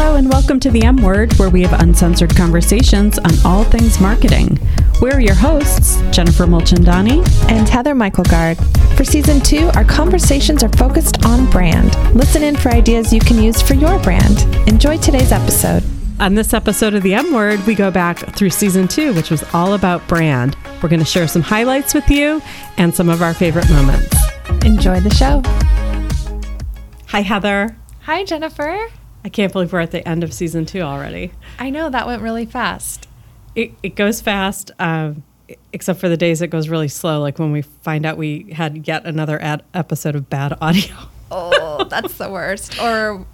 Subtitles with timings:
[0.00, 4.00] Hello, and welcome to the M Word, where we have uncensored conversations on all things
[4.00, 4.56] marketing.
[5.00, 8.58] We're your hosts, Jennifer Mulchandani and Heather Myklegard.
[8.96, 11.96] For season two, our conversations are focused on brand.
[12.14, 14.42] Listen in for ideas you can use for your brand.
[14.68, 15.82] Enjoy today's episode.
[16.20, 19.42] On this episode of the M Word, we go back through season two, which was
[19.52, 20.56] all about brand.
[20.80, 22.40] We're going to share some highlights with you
[22.76, 24.16] and some of our favorite moments.
[24.64, 25.42] Enjoy the show.
[27.08, 27.76] Hi, Heather.
[28.02, 28.90] Hi, Jennifer.
[29.24, 31.32] I can't believe we're at the end of season two already.
[31.58, 33.08] I know that went really fast.
[33.54, 35.24] It, it goes fast, um,
[35.72, 38.86] except for the days it goes really slow, like when we find out we had
[38.86, 40.94] yet another ad- episode of bad audio.
[41.30, 42.80] Oh, that's the worst.
[42.80, 43.26] Or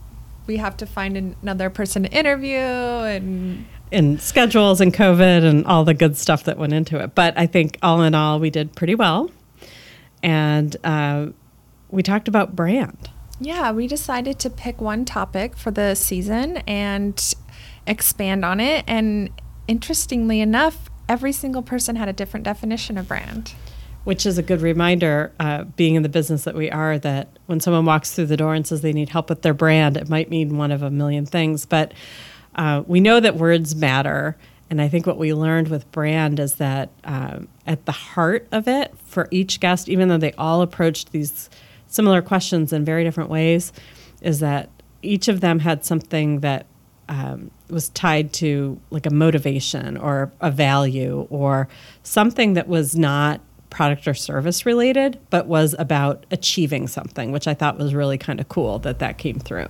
[0.47, 5.85] we have to find another person to interview and and schedules and COVID and all
[5.85, 7.15] the good stuff that went into it.
[7.15, 9.31] But I think all in all, we did pretty well,
[10.23, 11.27] and uh,
[11.91, 13.11] we talked about brand.
[13.45, 17.35] Yeah, we decided to pick one topic for the season and
[17.87, 18.85] expand on it.
[18.89, 19.29] And
[19.69, 23.53] interestingly enough, every single person had a different definition of brand.
[24.05, 27.61] Which is a good reminder, uh, being in the business that we are, that when
[27.61, 30.31] someone walks through the door and says they need help with their brand, it might
[30.31, 31.67] mean one of a million things.
[31.67, 31.93] But
[32.55, 34.39] uh, we know that words matter.
[34.71, 38.69] And I think what we learned with brand is that um, at the heart of
[38.69, 41.51] it, for each guest, even though they all approached these
[41.95, 43.73] similar questions in very different ways,
[44.21, 44.69] is that
[45.03, 46.67] each of them had something that
[47.09, 51.69] um, was tied to like a motivation or a value or
[52.03, 57.55] something that was not product or service related, but was about achieving something, which I
[57.55, 59.69] thought was really kind of cool that that came through.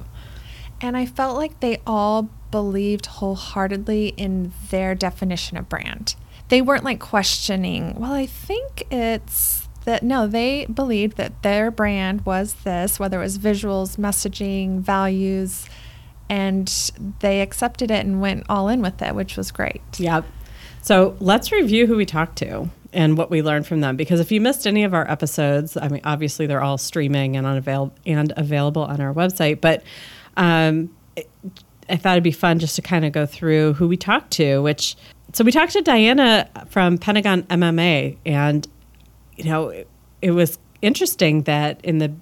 [0.81, 6.15] And I felt like they all believed wholeheartedly in their definition of brand.
[6.49, 12.25] They weren't like questioning, well, I think it's that no, they believed that their brand
[12.27, 15.69] was this, whether it was visuals, messaging, values,
[16.29, 16.91] and
[17.21, 19.83] they accepted it and went all in with it, which was great.
[19.99, 20.25] Yep.
[20.83, 23.97] So let's review who we talked to and what we learned from them.
[23.97, 27.47] Because if you missed any of our episodes, I mean, obviously they're all streaming and
[27.47, 29.61] unavail- and available on our website.
[29.61, 29.83] But
[30.37, 30.95] um,
[31.89, 34.61] I thought it'd be fun just to kind of go through who we talked to.
[34.61, 34.97] Which
[35.33, 38.67] so we talked to Diana from Pentagon MMA, and
[39.37, 39.89] you know, it,
[40.23, 42.13] it was interesting that in the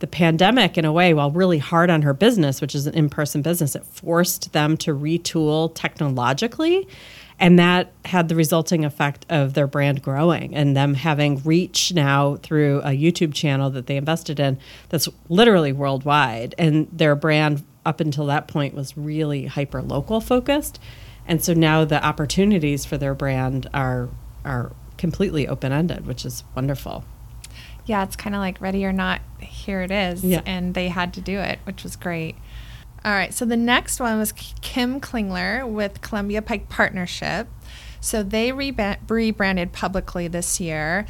[0.00, 3.08] the pandemic, in a way, while really hard on her business, which is an in
[3.08, 6.86] person business, it forced them to retool technologically.
[7.40, 12.36] And that had the resulting effect of their brand growing and them having reach now
[12.36, 14.58] through a YouTube channel that they invested in
[14.88, 16.54] that's literally worldwide.
[16.58, 20.78] And their brand, up until that point, was really hyper local focused.
[21.26, 24.10] And so now the opportunities for their brand are,
[24.44, 24.72] are
[25.04, 27.04] completely open ended, which is wonderful.
[27.84, 30.24] Yeah, it's kind of like ready or not, here it is.
[30.24, 30.40] Yeah.
[30.46, 32.36] And they had to do it, which was great.
[33.04, 37.48] All right, so the next one was Kim Klingler with Columbia Pike Partnership.
[38.00, 41.04] So they rebranded publicly this year.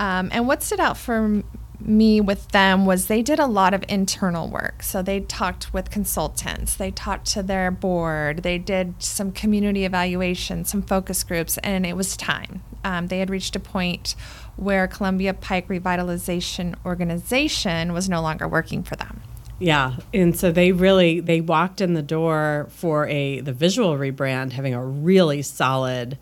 [0.00, 1.42] Um, and what stood out for
[1.86, 4.82] me with them was they did a lot of internal work.
[4.82, 10.64] So they talked with consultants, they talked to their board, they did some community evaluation,
[10.64, 12.62] some focus groups, and it was time.
[12.84, 14.14] Um, they had reached a point
[14.56, 19.22] where Columbia Pike Revitalization Organization was no longer working for them.
[19.58, 24.52] Yeah, and so they really they walked in the door for a the visual rebrand,
[24.52, 26.18] having a really solid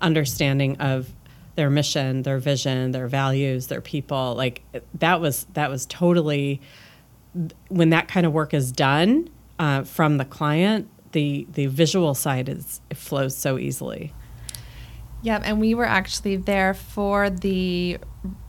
[0.00, 1.12] understanding of
[1.54, 4.34] their mission, their vision, their values, their people.
[4.34, 4.62] Like
[4.94, 6.60] that was that was totally
[7.68, 10.88] when that kind of work is done uh, from the client.
[11.12, 14.12] The the visual side is it flows so easily.
[15.22, 17.98] Yep, and we were actually there for the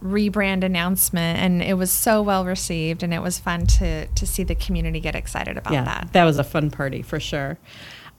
[0.02, 4.44] rebrand announcement, and it was so well received, and it was fun to to see
[4.44, 6.14] the community get excited about yeah, that.
[6.14, 7.60] That was a fun party for sure.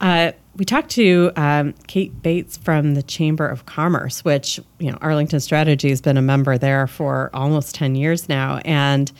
[0.05, 4.99] Uh, we talked to um, Kate Bates from the Chamber of Commerce, which you know
[5.01, 9.11] Arlington Strategy has been a member there for almost ten years now, and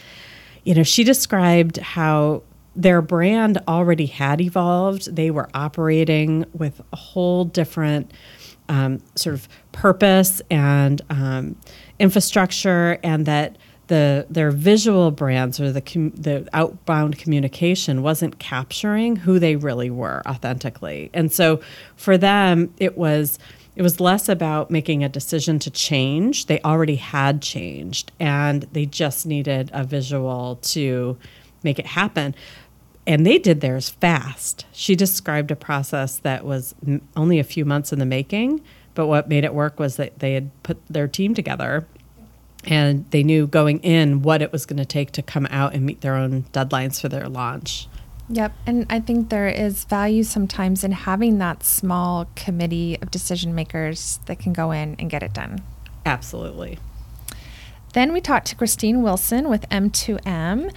[0.65, 2.43] you know she described how
[2.77, 5.17] their brand already had evolved.
[5.17, 8.13] They were operating with a whole different
[8.69, 11.57] um, sort of purpose and um,
[11.99, 13.57] infrastructure, and that
[13.89, 19.91] the their visual brands or the com- the outbound communication wasn't capturing who they really
[19.91, 21.11] were authentically.
[21.13, 21.61] And so
[21.97, 23.39] for them, it was
[23.77, 26.47] it was less about making a decision to change.
[26.47, 31.19] They already had changed, and they just needed a visual to
[31.63, 32.35] make it happen
[33.07, 34.65] and they did theirs fast.
[34.73, 36.75] She described a process that was
[37.17, 38.63] only a few months in the making,
[38.95, 41.87] but what made it work was that they had put their team together
[42.67, 45.85] and they knew going in what it was going to take to come out and
[45.85, 47.89] meet their own deadlines for their launch.
[48.29, 48.53] Yep.
[48.67, 54.19] And I think there is value sometimes in having that small committee of decision makers
[54.27, 55.63] that can go in and get it done.
[56.07, 56.79] Absolutely.
[57.93, 60.75] Then we talked to Christine Wilson with M2M,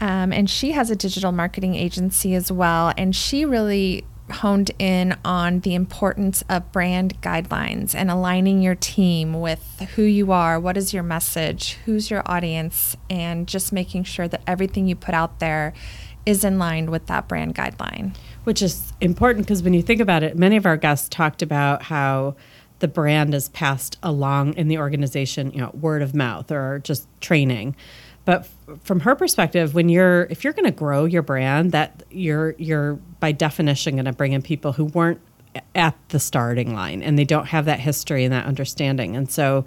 [0.00, 2.92] um, and she has a digital marketing agency as well.
[2.96, 9.40] And she really honed in on the importance of brand guidelines and aligning your team
[9.40, 14.28] with who you are, what is your message, who's your audience, and just making sure
[14.28, 15.72] that everything you put out there
[16.24, 18.14] is in line with that brand guideline.
[18.44, 21.82] Which is important because when you think about it, many of our guests talked about
[21.82, 22.36] how
[22.80, 27.06] the brand is passed along in the organization, you know, word of mouth or just
[27.20, 27.76] training.
[28.24, 28.48] But
[28.84, 32.94] from her perspective, when you're if you're going to grow your brand, that you're you're
[33.20, 35.20] by definition going to bring in people who weren't
[35.74, 39.16] at the starting line and they don't have that history and that understanding.
[39.16, 39.64] And so,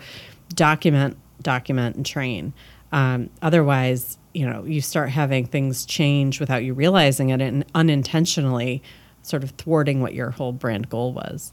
[0.50, 2.54] document, document, and train.
[2.92, 8.82] Um, otherwise, you know, you start having things change without you realizing it and unintentionally
[9.22, 11.52] sort of thwarting what your whole brand goal was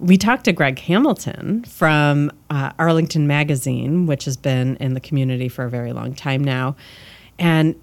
[0.00, 5.48] we talked to Greg Hamilton from uh, Arlington Magazine, which has been in the community
[5.48, 6.76] for a very long time now.
[7.38, 7.74] And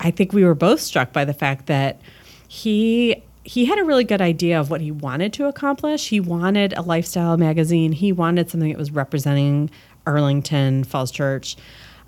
[0.00, 2.00] I think we were both struck by the fact that
[2.46, 6.08] he he had a really good idea of what he wanted to accomplish.
[6.08, 7.92] He wanted a lifestyle magazine.
[7.92, 9.70] He wanted something that was representing
[10.06, 11.56] Arlington, Falls Church,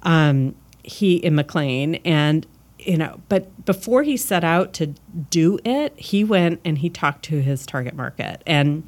[0.02, 2.46] um, he in McLean, and
[2.78, 3.20] you know.
[3.28, 4.94] But before he set out to
[5.30, 8.84] do it, he went and he talked to his target market and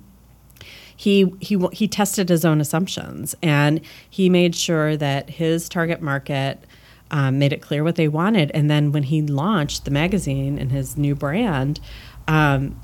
[1.03, 6.65] he he he tested his own assumptions and he made sure that his target market
[7.11, 8.53] um, made it clear what they wanted.
[8.53, 11.81] And then when he launched the magazine and his new brand,
[12.29, 12.81] um,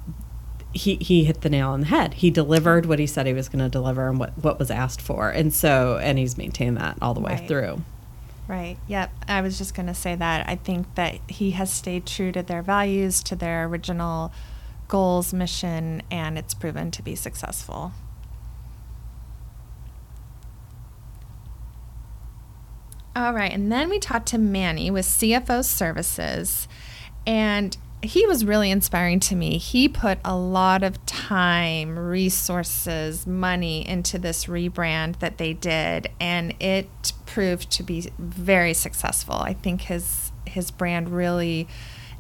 [0.73, 2.15] he he hit the nail on the head.
[2.15, 5.01] He delivered what he said he was going to deliver and what what was asked
[5.01, 5.31] for.
[5.31, 7.47] And so and he's maintained that all the way right.
[7.47, 7.85] through.
[8.49, 8.79] Right.
[8.89, 9.13] Yep.
[9.29, 10.49] I was just going to say that.
[10.49, 14.33] I think that he has stayed true to their values, to their original
[14.89, 17.93] goals, mission, and it's proven to be successful.
[23.19, 23.51] All right.
[23.53, 26.69] And then we talked to Manny with CFO Services.
[27.27, 29.59] And he was really inspiring to me.
[29.59, 36.55] He put a lot of time, resources, money into this rebrand that they did, and
[36.61, 39.35] it proved to be very successful.
[39.35, 41.67] I think his his brand really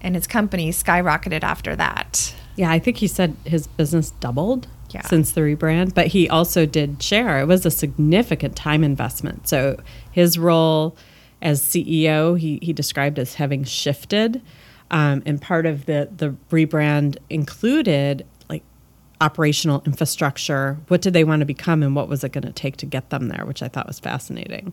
[0.01, 2.35] and his company skyrocketed after that.
[2.58, 5.02] Yeah, I think he said his business doubled yeah.
[5.02, 7.40] since the rebrand, but he also did share.
[7.40, 9.46] It was a significant time investment.
[9.46, 9.78] So
[10.10, 10.96] his role
[11.40, 14.43] as CEO, he, he described as having shifted.
[14.90, 18.64] Um, and part of the, the rebrand included like
[19.20, 20.78] operational infrastructure.
[20.88, 23.10] What did they want to become and what was it going to take to get
[23.10, 24.72] them there, which I thought was fascinating.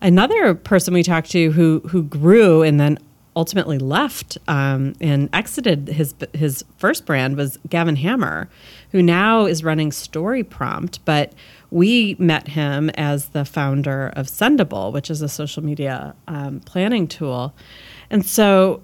[0.00, 2.96] Another person we talked to who, who grew and then
[3.36, 8.48] ultimately left um, and exited his his first brand was Gavin Hammar,
[8.90, 11.04] who now is running Story Prompt.
[11.04, 11.34] But
[11.70, 17.06] we met him as the founder of Sendible, which is a social media um, planning
[17.06, 17.54] tool.
[18.10, 18.82] And so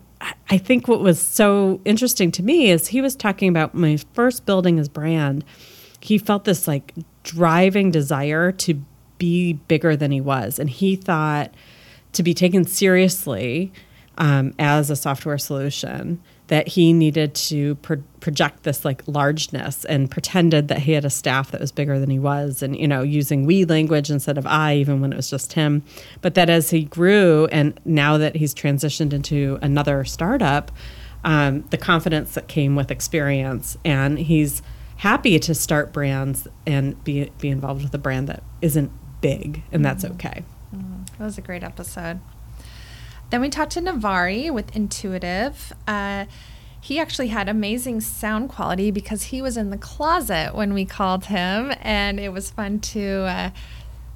[0.50, 4.46] I think what was so interesting to me is he was talking about was first
[4.46, 5.44] building his brand,
[6.00, 8.82] he felt this like driving desire to
[9.18, 10.58] be bigger than he was.
[10.58, 11.54] And he thought
[12.12, 13.72] to be taken seriously
[14.18, 20.10] um, as a software solution that he needed to pro- project this like largeness and
[20.10, 23.02] pretended that he had a staff that was bigger than he was and you know
[23.02, 25.82] using we language instead of i even when it was just him
[26.20, 30.70] but that as he grew and now that he's transitioned into another startup
[31.24, 34.60] um, the confidence that came with experience and he's
[34.96, 38.90] happy to start brands and be be involved with a brand that isn't
[39.20, 40.14] big and that's mm-hmm.
[40.14, 41.02] okay mm-hmm.
[41.16, 42.20] that was a great episode
[43.32, 45.72] then we talked to Navari with Intuitive.
[45.88, 46.26] Uh,
[46.78, 51.24] he actually had amazing sound quality because he was in the closet when we called
[51.24, 53.50] him, and it was fun to uh,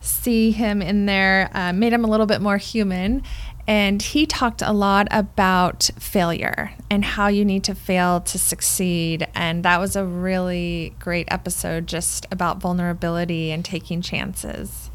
[0.02, 1.48] see him in there.
[1.54, 3.22] Uh, made him a little bit more human.
[3.66, 9.26] And he talked a lot about failure and how you need to fail to succeed.
[9.34, 14.85] And that was a really great episode just about vulnerability and taking chances.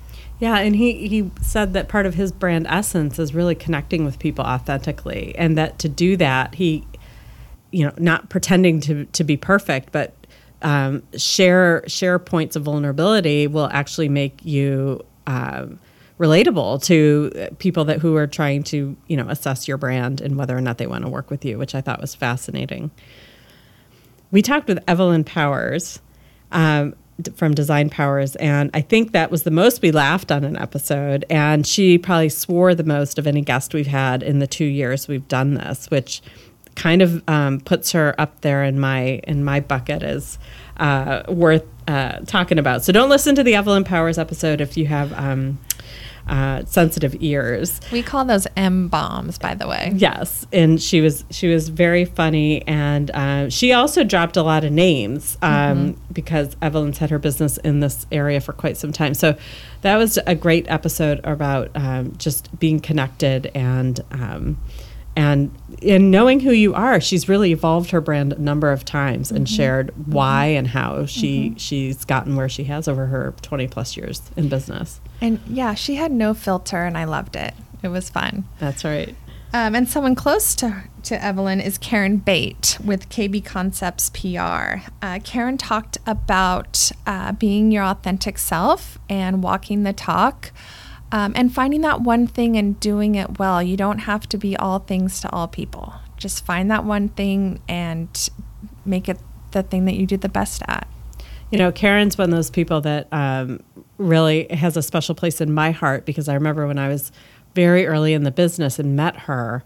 [0.41, 4.17] Yeah, and he, he said that part of his brand essence is really connecting with
[4.17, 6.83] people authentically, and that to do that, he,
[7.71, 10.15] you know, not pretending to, to be perfect, but
[10.63, 15.79] um, share share points of vulnerability will actually make you um,
[16.19, 20.57] relatable to people that who are trying to you know assess your brand and whether
[20.57, 22.89] or not they want to work with you, which I thought was fascinating.
[24.31, 25.99] We talked with Evelyn Powers.
[26.51, 26.95] Um,
[27.35, 31.25] from Design Powers, and I think that was the most we laughed on an episode.
[31.29, 35.07] And she probably swore the most of any guest we've had in the two years
[35.07, 36.21] we've done this, which
[36.75, 40.39] kind of um, puts her up there in my in my bucket as
[40.77, 42.83] uh, worth uh, talking about.
[42.83, 45.59] So don't listen to the Evelyn Powers episode if you have um,
[46.27, 47.79] uh, sensitive ears.
[47.91, 49.91] We call those M bombs, by the way.
[49.95, 54.63] Yes, and she was she was very funny, and uh, she also dropped a lot
[54.63, 59.13] of names um, because Evelyn's had her business in this area for quite some time.
[59.13, 59.35] So
[59.81, 63.99] that was a great episode about um, just being connected and.
[64.11, 64.57] Um,
[65.15, 69.31] and in knowing who you are, she's really evolved her brand a number of times
[69.31, 73.97] and shared why and how she she's gotten where she has over her twenty plus
[73.97, 75.01] years in business.
[75.19, 77.53] And yeah, she had no filter, and I loved it.
[77.83, 78.45] It was fun.
[78.59, 79.15] That's right.
[79.53, 84.89] Um, and someone close to, to Evelyn is Karen Bate with KB Concepts PR.
[85.01, 90.53] Uh, Karen talked about uh, being your authentic self and walking the talk
[91.11, 93.61] um, and finding that one thing and doing it well.
[93.61, 95.95] You don't have to be all things to all people.
[96.17, 98.29] Just find that one thing and
[98.85, 99.17] make it
[99.51, 100.87] the thing that you do the best at.
[101.51, 103.59] You know, Karen's one of those people that um,
[103.97, 107.11] really has a special place in my heart because I remember when I was
[107.53, 109.63] very early in the business and met her,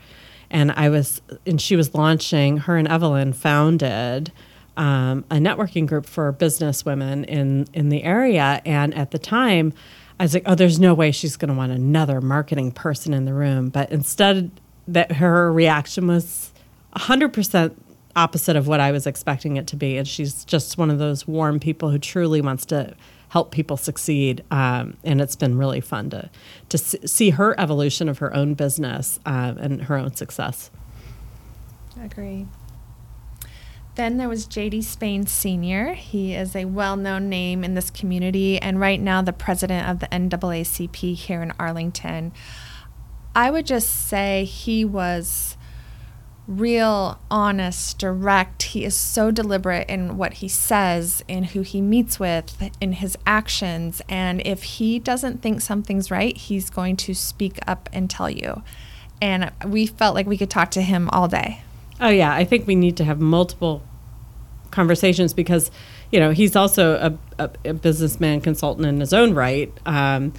[0.49, 2.57] and I was, and she was launching.
[2.57, 4.31] Her and Evelyn founded
[4.77, 9.73] um, a networking group for business women in in the area, and at the time,
[10.19, 13.25] I was like, oh, there's no way she's going to want another marketing person in
[13.25, 13.69] the room.
[13.69, 14.51] But instead,
[14.87, 16.51] that her reaction was
[16.95, 17.75] 100%
[18.15, 19.97] opposite of what I was expecting it to be.
[19.97, 22.95] And she's just one of those warm people who truly wants to
[23.29, 24.43] help people succeed.
[24.51, 26.29] Um, and it's been really fun to,
[26.69, 30.71] to see her evolution of her own business um, and her own success.
[32.01, 32.45] Agree.
[33.95, 35.93] Then there was JD Spain Sr.
[35.93, 39.99] He is a well known name in this community and right now the president of
[39.99, 42.33] the NAACP here in Arlington.
[43.33, 45.55] I would just say he was
[46.47, 48.63] real, honest, direct.
[48.63, 53.17] He is so deliberate in what he says, in who he meets with, in his
[53.25, 54.01] actions.
[54.07, 58.61] And if he doesn't think something's right, he's going to speak up and tell you.
[59.21, 61.61] And we felt like we could talk to him all day.
[61.99, 63.81] Oh yeah, I think we need to have multiple
[64.71, 65.71] conversations because
[66.11, 70.33] you know he's also a, a, a businessman consultant in his own right, um,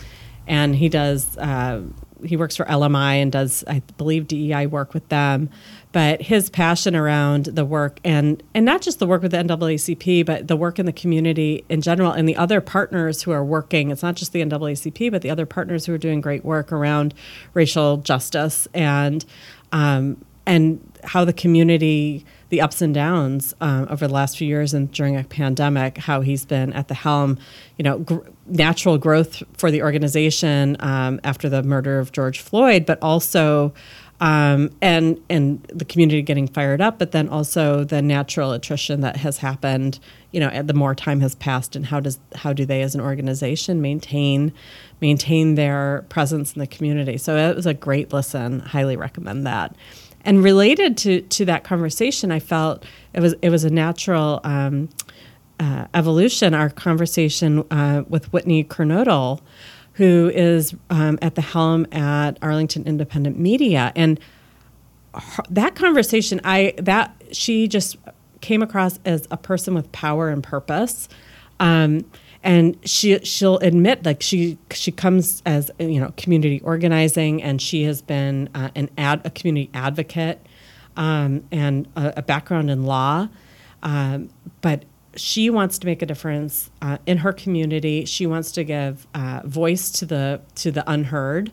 [0.46, 1.82] and he does uh,
[2.24, 5.50] he works for LMI and does I believe DEI work with them.
[5.92, 10.26] But his passion around the work and and not just the work with the NAACP,
[10.26, 13.90] but the work in the community in general, and the other partners who are working.
[13.90, 17.14] It's not just the NAACP, but the other partners who are doing great work around
[17.54, 19.24] racial justice and
[19.72, 24.74] um, and how the community, the ups and downs um, over the last few years
[24.74, 27.38] and during a pandemic, how he's been at the helm,
[27.78, 32.84] you know, gr- natural growth for the organization um, after the murder of George Floyd,
[32.86, 33.72] but also.
[34.18, 39.18] Um, and and the community getting fired up, but then also the natural attrition that
[39.18, 39.98] has happened.
[40.30, 43.02] You know, the more time has passed, and how does how do they as an
[43.02, 44.54] organization maintain
[45.02, 47.18] maintain their presence in the community?
[47.18, 48.60] So it was a great listen.
[48.60, 49.76] Highly recommend that
[50.26, 54.90] and related to to that conversation, I felt it was it was a natural um,
[55.58, 56.52] uh, evolution.
[56.52, 59.40] Our conversation uh, with Whitney Kernodle,
[59.94, 64.20] who is um, at the helm at Arlington Independent Media, and
[65.14, 67.96] her, that conversation, I that she just
[68.40, 71.08] came across as a person with power and purpose.
[71.60, 72.04] Um,
[72.46, 77.82] and she she'll admit like she she comes as you know community organizing and she
[77.82, 80.46] has been uh, an ad a community advocate
[80.96, 83.28] um, and a, a, background in law.
[83.82, 84.30] Um,
[84.62, 84.84] but
[85.16, 88.04] she wants to make a difference uh, in her community.
[88.06, 91.50] She wants to give uh, voice to the to the unheard.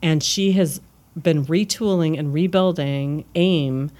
[0.00, 0.80] And she has
[1.20, 3.90] been retooling and rebuilding AIM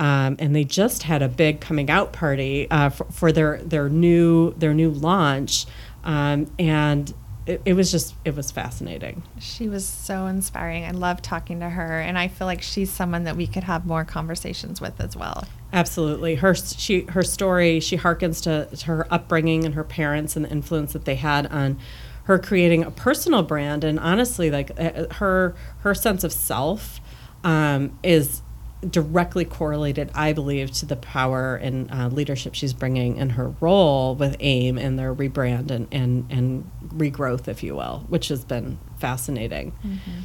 [0.00, 3.90] um, and they just had a big coming out party uh, for, for, their their
[3.90, 5.66] new their new launch,
[6.04, 7.12] um, and
[7.46, 9.22] it, it, was just it was fascinating.
[9.38, 10.84] She was so inspiring.
[10.84, 13.86] I love talking to her, and I feel like she's someone that we could have
[13.86, 15.44] more conversations with as well.
[15.72, 20.44] Absolutely, her she her story she harkens to, to her upbringing and her parents and
[20.44, 21.78] the influence that they had on
[22.24, 27.00] her creating a personal brand, and honestly, like uh, her her sense of self
[27.42, 28.42] um, is
[28.88, 34.14] directly correlated, I believe, to the power and uh, leadership she's bringing in her role
[34.14, 38.78] with AIM and their rebrand and, and, and regrowth, if you will, which has been
[38.98, 39.72] fascinating.
[39.84, 40.20] Mm-hmm.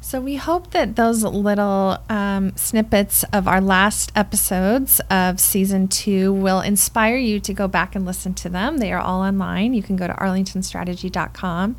[0.00, 6.32] So we hope that those little um, snippets of our last episodes of season two
[6.32, 8.78] will inspire you to go back and listen to them.
[8.78, 9.74] They are all online.
[9.74, 11.76] You can go to arlingtonstrategy.com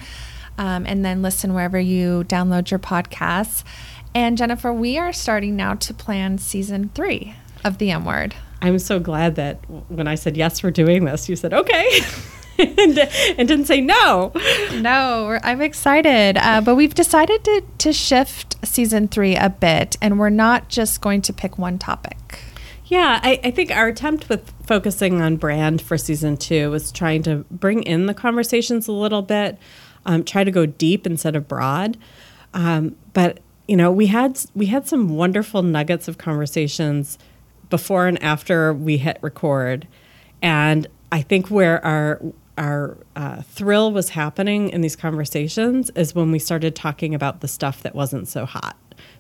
[0.58, 3.64] um, and then listen wherever you download your podcasts.
[4.18, 8.34] And Jennifer, we are starting now to plan season three of the M Word.
[8.64, 9.58] I'm so glad that
[9.92, 12.00] when I said yes, we're doing this, you said okay.
[12.58, 14.32] and, and, didn't say no.
[14.74, 16.36] No, I'm excited.
[16.36, 21.00] Uh, but we've decided to, to shift season three a bit, and we're not just
[21.00, 22.40] going to pick one topic.
[22.86, 27.22] Yeah, I, I think our attempt with focusing on brand for season two was trying
[27.22, 29.60] to bring in the conversations a little bit,
[30.08, 31.98] um, try to go deep instead of broad.
[32.56, 37.18] Um, but you know, we had we had some wonderful nuggets of conversations
[37.70, 39.88] before and after we hit record,
[40.42, 42.22] and I think where our
[42.58, 47.48] our uh, thrill was happening in these conversations is when we started talking about the
[47.48, 48.76] stuff that wasn't so hot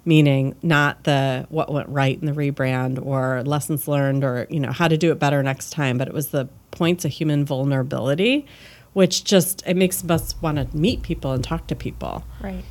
[0.05, 4.71] meaning not the what went right in the rebrand or lessons learned or you know
[4.71, 8.43] how to do it better next time but it was the points of human vulnerability
[8.93, 12.23] which just it makes us want to meet people and talk to people.
[12.41, 12.63] Right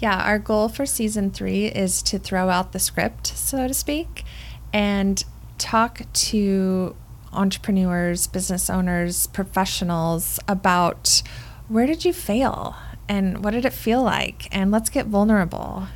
[0.00, 4.24] yeah our goal for season three is to throw out the script so to speak
[4.72, 5.24] and
[5.58, 6.96] talk to
[7.32, 11.22] entrepreneurs, business owners, professionals about
[11.68, 12.76] where did you fail
[13.08, 14.48] and what did it feel like?
[14.54, 15.86] And let's get vulnerable.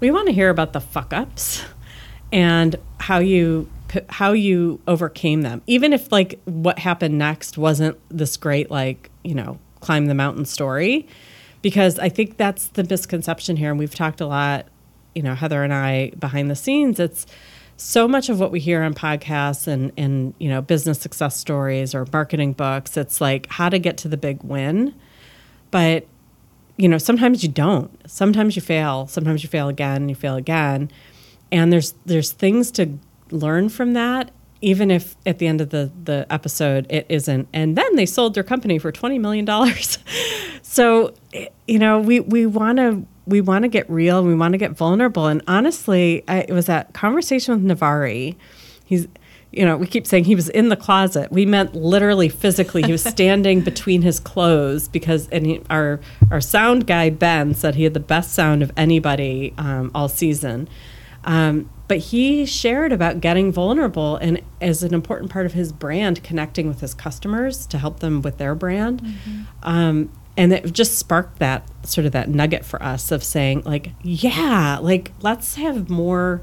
[0.00, 1.64] We want to hear about the fuck ups
[2.32, 3.70] and how you
[4.08, 5.60] how you overcame them.
[5.66, 10.46] Even if like what happened next wasn't this great like, you know, climb the mountain
[10.46, 11.06] story
[11.62, 14.66] because I think that's the misconception here and we've talked a lot,
[15.14, 17.00] you know, Heather and I behind the scenes.
[17.00, 17.26] It's
[17.76, 21.94] so much of what we hear on podcasts and, and you know business success stories
[21.94, 24.94] or marketing books it's like how to get to the big win.
[25.70, 26.06] But
[26.76, 27.90] you know sometimes you don't.
[28.08, 29.06] Sometimes you fail.
[29.06, 30.90] Sometimes you fail again you fail again.
[31.50, 32.98] And there's there's things to
[33.30, 34.30] learn from that
[34.62, 37.48] even if at the end of the the episode it isn't.
[37.52, 39.98] And then they sold their company for 20 million dollars.
[40.62, 41.12] So
[41.68, 44.70] you know we we want to we want to get real we want to get
[44.70, 45.26] vulnerable.
[45.26, 48.36] And honestly I, it was that conversation with navari.
[48.86, 49.06] He's
[49.50, 51.30] you know we keep saying he was in the closet.
[51.30, 52.82] We meant literally physically.
[52.82, 57.74] He was standing between his clothes because and he, our our sound guy ben said
[57.74, 60.70] he had the best sound of anybody um, all season.
[61.24, 66.22] Um, but he shared about getting vulnerable and as an important part of his brand
[66.22, 69.02] connecting with his customers to help them with their brand.
[69.02, 69.42] Mm-hmm.
[69.62, 73.90] um, and it just sparked that sort of that nugget for us of saying like
[74.02, 76.40] yeah like let's have more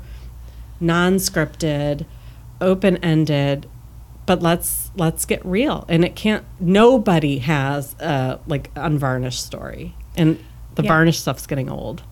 [0.80, 2.06] non-scripted
[2.62, 3.68] open-ended
[4.28, 5.86] but let's let's get real.
[5.90, 9.96] And it can't nobody has a like unvarnished story.
[10.16, 10.38] And
[10.76, 10.90] the yeah.
[10.90, 12.04] varnished stuff's getting old.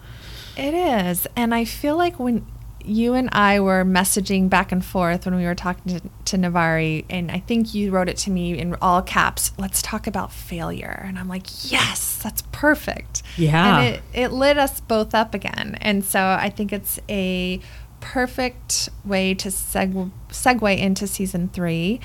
[0.57, 1.27] It is.
[1.35, 2.43] And i feel like when
[2.87, 7.05] you and I were messaging back and forth when we were talking to, to Navari,
[7.09, 9.51] and I think you wrote it to me in all caps.
[9.57, 13.23] Let's talk about failure, and I'm like, yes, that's perfect.
[13.37, 17.59] Yeah, and it it lit us both up again, and so I think it's a
[17.99, 21.99] perfect way to seg- segue into season three.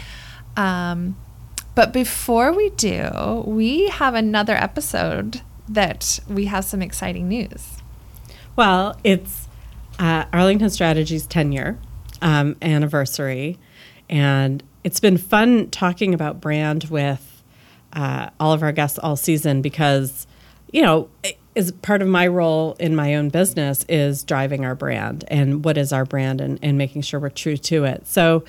[0.57, 1.17] Um,
[1.75, 7.79] but before we do, we have another episode that we have some exciting news.
[8.57, 9.42] Well, it's
[9.99, 11.79] uh, Arlington Strategy's 10 year
[12.21, 13.59] um, anniversary.
[14.09, 17.43] And it's been fun talking about brand with
[17.93, 20.27] uh, all of our guests all season because,
[20.73, 21.09] you know,
[21.55, 25.77] as part of my role in my own business is driving our brand and what
[25.77, 28.07] is our brand and, and making sure we're true to it.
[28.07, 28.45] So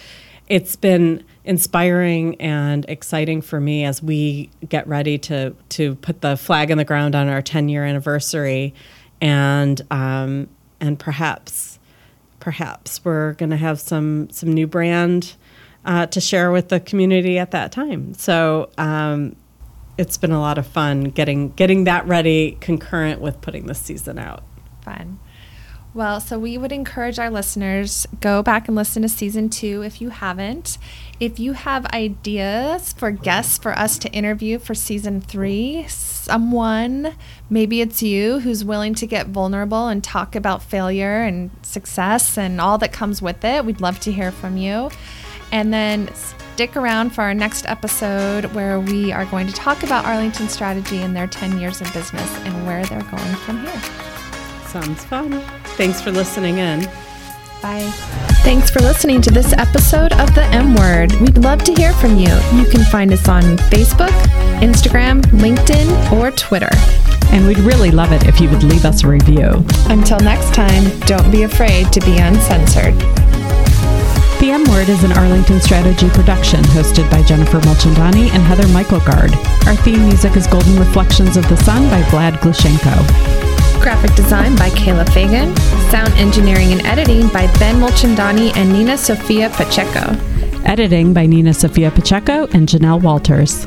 [0.48, 6.38] it's been inspiring and exciting for me as we get ready to to put the
[6.38, 8.74] flag in the ground on our 10 year anniversary
[9.22, 10.50] and um,
[10.84, 11.80] and perhaps
[12.42, 15.36] perhaps we're going to have some some new brand
[15.86, 18.14] uh, to share with the community at that time.
[18.16, 19.38] So um,
[19.98, 24.20] it's been a lot of fun getting getting that ready concurrent with putting this season
[24.20, 24.44] out.
[24.82, 25.20] Fun.
[25.96, 30.02] Well, so we would encourage our listeners go back and listen to season two if
[30.02, 30.80] you haven't.
[31.20, 37.14] If you have ideas for guests for us to interview for season three, someone,
[37.48, 42.60] maybe it's you, who's willing to get vulnerable and talk about failure and success and
[42.60, 44.90] all that comes with it, we'd love to hear from you.
[45.52, 50.06] And then stick around for our next episode where we are going to talk about
[50.06, 53.82] Arlington Strategy and their 10 years of business and where they're going from here.
[54.66, 55.63] Sounds fun.
[55.78, 56.82] Thanks for listening in.
[57.62, 57.90] Bye.
[58.44, 61.14] Thanks for listening to this episode of The M Word.
[61.22, 62.30] We'd love to hear from you.
[62.54, 64.12] You can find us on Facebook,
[64.60, 66.70] Instagram, LinkedIn, or Twitter.
[67.32, 69.66] and we'd really love it if you would leave us a review.
[69.90, 72.94] Until next time, don't be afraid to be uncensored.
[74.40, 79.34] The M Word is an Arlington Strategy production hosted by Jennifer Mulchandani and Heather Myklegard.
[79.66, 82.94] Our theme music is Golden Reflections of the Sun by Vlad Glushenko.
[83.82, 85.56] Graphic design by Kayla Fagan.
[85.92, 90.18] Sound engineering and editing by Ben Mulchandani and Nina Sofia Pacheco.
[90.66, 93.66] Editing by Nina Sofia Pacheco and Janelle Walters.